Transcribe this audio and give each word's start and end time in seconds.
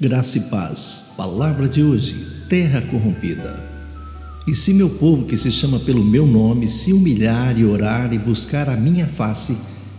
Graça 0.00 0.38
e 0.38 0.40
paz. 0.40 1.12
Palavra 1.14 1.68
de 1.68 1.82
hoje: 1.82 2.26
terra 2.48 2.80
corrompida. 2.80 3.62
E 4.48 4.54
se 4.54 4.72
meu 4.72 4.88
povo, 4.88 5.26
que 5.26 5.36
se 5.36 5.52
chama 5.52 5.78
pelo 5.78 6.02
meu 6.02 6.24
nome, 6.24 6.66
se 6.68 6.94
humilhar 6.94 7.60
e 7.60 7.66
orar 7.66 8.10
e 8.14 8.18
buscar 8.18 8.70
a 8.70 8.76
minha 8.78 9.06
face 9.06 9.54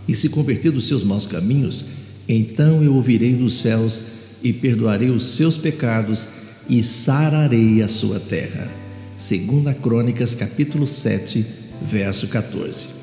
e 0.08 0.12
se 0.12 0.28
converter 0.28 0.72
dos 0.72 0.88
seus 0.88 1.04
maus 1.04 1.24
caminhos, 1.24 1.84
então 2.28 2.82
eu 2.82 2.96
ouvirei 2.96 3.32
dos 3.32 3.60
céus 3.60 4.02
e 4.42 4.52
perdoarei 4.52 5.08
os 5.08 5.36
seus 5.36 5.56
pecados 5.56 6.26
e 6.68 6.82
sararei 6.82 7.80
a 7.80 7.86
sua 7.86 8.18
terra. 8.18 8.68
Segunda 9.16 9.72
Crônicas, 9.72 10.34
capítulo 10.34 10.88
7, 10.88 11.46
verso 11.80 12.26
14. 12.26 13.01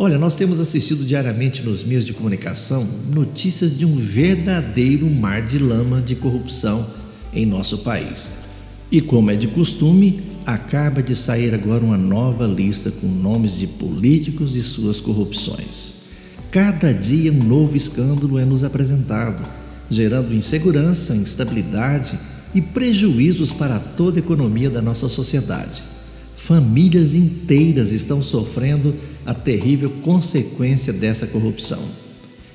Olha, 0.00 0.16
nós 0.16 0.36
temos 0.36 0.60
assistido 0.60 1.04
diariamente 1.04 1.60
nos 1.60 1.82
meios 1.82 2.04
de 2.04 2.12
comunicação 2.12 2.86
notícias 3.12 3.76
de 3.76 3.84
um 3.84 3.96
verdadeiro 3.96 5.10
mar 5.10 5.44
de 5.44 5.58
lama 5.58 6.00
de 6.00 6.14
corrupção 6.14 6.86
em 7.34 7.44
nosso 7.44 7.78
país. 7.78 8.34
E 8.92 9.00
como 9.00 9.32
é 9.32 9.34
de 9.34 9.48
costume, 9.48 10.20
acaba 10.46 11.02
de 11.02 11.16
sair 11.16 11.52
agora 11.52 11.82
uma 11.82 11.98
nova 11.98 12.46
lista 12.46 12.92
com 12.92 13.08
nomes 13.08 13.58
de 13.58 13.66
políticos 13.66 14.54
e 14.54 14.62
suas 14.62 15.00
corrupções. 15.00 15.94
Cada 16.52 16.94
dia 16.94 17.32
um 17.32 17.42
novo 17.42 17.76
escândalo 17.76 18.38
é 18.38 18.44
nos 18.44 18.62
apresentado, 18.62 19.44
gerando 19.90 20.32
insegurança, 20.32 21.16
instabilidade 21.16 22.16
e 22.54 22.62
prejuízos 22.62 23.50
para 23.50 23.80
toda 23.80 24.20
a 24.20 24.22
economia 24.22 24.70
da 24.70 24.80
nossa 24.80 25.08
sociedade. 25.08 25.97
Famílias 26.48 27.12
inteiras 27.12 27.92
estão 27.92 28.22
sofrendo 28.22 28.94
a 29.26 29.34
terrível 29.34 29.90
consequência 30.00 30.94
dessa 30.94 31.26
corrupção. 31.26 31.78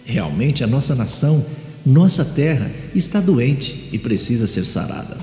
Realmente 0.03 0.63
a 0.63 0.67
nossa 0.67 0.95
nação, 0.95 1.45
nossa 1.85 2.25
terra, 2.25 2.71
está 2.95 3.21
doente 3.21 3.89
e 3.91 3.99
precisa 3.99 4.47
ser 4.47 4.65
sarada. 4.65 5.15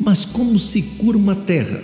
Mas 0.00 0.24
como 0.24 0.58
se 0.58 0.82
cura 0.82 1.16
uma 1.16 1.36
terra? 1.36 1.80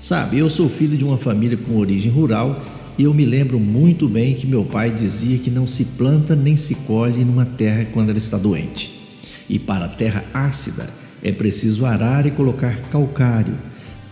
Sabe, 0.00 0.36
eu 0.36 0.50
sou 0.50 0.68
filho 0.68 0.98
de 0.98 1.04
uma 1.04 1.16
família 1.16 1.56
com 1.56 1.76
origem 1.76 2.10
rural 2.10 2.66
e 2.98 3.04
eu 3.04 3.14
me 3.14 3.24
lembro 3.24 3.60
muito 3.60 4.08
bem 4.08 4.34
que 4.34 4.48
meu 4.48 4.64
pai 4.64 4.90
dizia 4.90 5.38
que 5.38 5.48
não 5.48 5.64
se 5.64 5.84
planta 5.84 6.34
nem 6.34 6.56
se 6.56 6.74
colhe 6.74 7.24
numa 7.24 7.46
terra 7.46 7.86
quando 7.92 8.10
ela 8.10 8.18
está 8.18 8.36
doente. 8.36 9.00
E 9.48 9.60
para 9.60 9.84
a 9.84 9.90
terra 9.90 10.24
ácida 10.34 10.90
é 11.22 11.30
preciso 11.30 11.86
arar 11.86 12.26
e 12.26 12.32
colocar 12.32 12.80
calcário, 12.90 13.54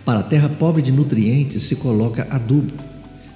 para 0.09 0.21
a 0.21 0.23
terra 0.23 0.49
pobre 0.49 0.81
de 0.81 0.91
nutrientes 0.91 1.65
se 1.65 1.77
coloca 1.77 2.27
adubo. 2.31 2.73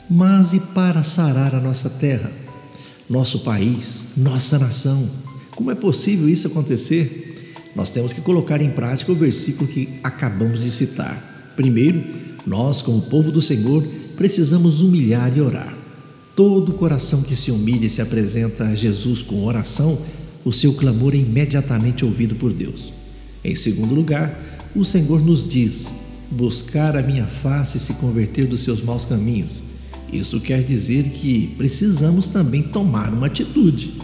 Mas 0.08 0.54
e 0.54 0.60
para 0.60 1.02
sarar 1.02 1.54
a 1.54 1.60
nossa 1.60 1.90
terra, 1.90 2.32
nosso 3.10 3.40
país, 3.40 4.04
nossa 4.16 4.58
nação? 4.58 5.06
Como 5.54 5.70
é 5.70 5.74
possível 5.74 6.30
isso 6.30 6.46
acontecer? 6.46 7.54
Nós 7.76 7.90
temos 7.90 8.14
que 8.14 8.22
colocar 8.22 8.62
em 8.62 8.70
prática 8.70 9.12
o 9.12 9.14
versículo 9.14 9.68
que 9.68 9.86
acabamos 10.02 10.60
de 10.60 10.70
citar. 10.70 11.52
Primeiro, 11.54 12.02
nós, 12.46 12.80
como 12.80 13.02
povo 13.02 13.30
do 13.30 13.42
Senhor, 13.42 13.86
precisamos 14.16 14.80
humilhar 14.80 15.36
e 15.36 15.42
orar. 15.42 15.76
Todo 16.34 16.72
coração 16.72 17.20
que 17.20 17.36
se 17.36 17.50
humilha 17.50 17.84
e 17.84 17.90
se 17.90 18.00
apresenta 18.00 18.64
a 18.64 18.74
Jesus 18.74 19.20
com 19.20 19.44
oração, 19.44 19.98
o 20.42 20.50
seu 20.50 20.72
clamor 20.72 21.12
é 21.12 21.18
imediatamente 21.18 22.02
ouvido 22.02 22.34
por 22.36 22.50
Deus. 22.50 22.94
Em 23.44 23.54
segundo 23.54 23.94
lugar, 23.94 24.34
o 24.74 24.86
Senhor 24.86 25.20
nos 25.20 25.46
diz: 25.46 26.00
buscar 26.32 26.96
a 26.96 27.02
minha 27.02 27.26
face 27.26 27.76
e 27.76 27.80
se 27.80 27.94
converter 27.94 28.46
dos 28.46 28.62
seus 28.62 28.82
maus 28.82 29.04
caminhos. 29.04 29.62
Isso 30.12 30.40
quer 30.40 30.62
dizer 30.62 31.04
que 31.10 31.54
precisamos 31.56 32.28
também 32.28 32.62
tomar 32.62 33.12
uma 33.12 33.26
atitude, 33.26 33.94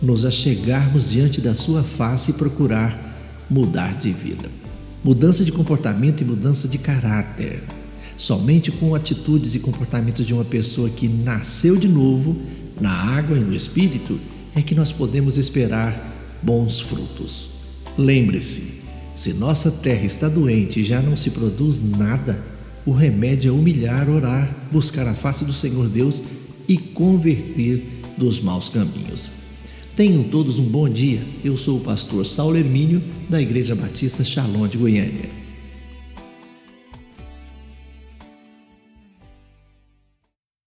nos 0.00 0.24
achegarmos 0.24 1.10
diante 1.10 1.40
da 1.40 1.54
sua 1.54 1.82
face 1.82 2.30
e 2.30 2.34
procurar 2.34 3.46
mudar 3.50 3.94
de 3.94 4.12
vida. 4.12 4.48
Mudança 5.02 5.44
de 5.44 5.52
comportamento 5.52 6.20
e 6.20 6.24
mudança 6.24 6.68
de 6.68 6.78
caráter. 6.78 7.62
Somente 8.16 8.70
com 8.70 8.94
atitudes 8.94 9.54
e 9.54 9.60
comportamentos 9.60 10.26
de 10.26 10.34
uma 10.34 10.44
pessoa 10.44 10.90
que 10.90 11.08
nasceu 11.08 11.76
de 11.76 11.88
novo, 11.88 12.36
na 12.80 12.90
água 12.90 13.36
e 13.36 13.40
no 13.40 13.54
espírito, 13.54 14.18
é 14.54 14.62
que 14.62 14.74
nós 14.74 14.90
podemos 14.90 15.38
esperar 15.38 16.16
bons 16.42 16.80
frutos. 16.80 17.50
Lembre-se, 17.96 18.87
se 19.18 19.34
nossa 19.34 19.68
terra 19.68 20.06
está 20.06 20.28
doente 20.28 20.78
e 20.78 20.84
já 20.84 21.02
não 21.02 21.16
se 21.16 21.32
produz 21.32 21.82
nada, 21.82 22.40
o 22.86 22.92
remédio 22.92 23.48
é 23.48 23.52
humilhar, 23.52 24.08
orar, 24.08 24.48
buscar 24.70 25.08
a 25.08 25.12
face 25.12 25.44
do 25.44 25.52
Senhor 25.52 25.88
Deus 25.88 26.22
e 26.68 26.78
converter 26.78 28.00
dos 28.16 28.38
maus 28.38 28.68
caminhos. 28.68 29.32
Tenham 29.96 30.22
todos 30.22 30.60
um 30.60 30.64
bom 30.64 30.88
dia. 30.88 31.20
Eu 31.44 31.56
sou 31.56 31.78
o 31.78 31.80
pastor 31.80 32.24
Saulo 32.24 32.56
Hermínio, 32.56 33.02
da 33.28 33.42
Igreja 33.42 33.74
Batista 33.74 34.22
Shalom 34.22 34.68
de 34.68 34.78
Goiânia. 34.78 35.28